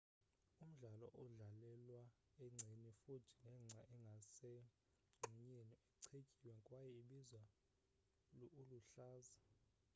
[0.63, 2.01] umdlalo udlalelwa
[2.43, 4.51] engceni futhi nengca engase
[5.11, 7.41] mgxunyeni ichetyiwe kwaye ibizwa
[8.61, 9.37] uluhlaza